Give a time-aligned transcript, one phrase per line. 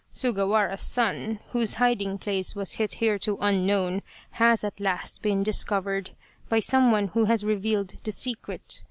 [0.11, 6.09] Sugawara's son, whose hiding place was hitherto unknown, has at last been discovered
[6.49, 8.79] by some one who has revealed the secret.